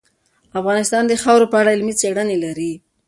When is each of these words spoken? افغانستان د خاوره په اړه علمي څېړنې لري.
افغانستان 0.59 1.03
د 1.07 1.13
خاوره 1.23 1.47
په 1.51 1.57
اړه 1.61 1.73
علمي 1.75 1.93
څېړنې 2.01 2.37
لري. 2.43 2.71